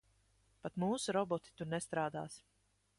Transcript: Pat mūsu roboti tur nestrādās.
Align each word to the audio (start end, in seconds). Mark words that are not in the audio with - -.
Pat 0.63 0.79
mūsu 0.85 1.15
roboti 1.19 1.55
tur 1.61 1.73
nestrādās. 1.77 2.41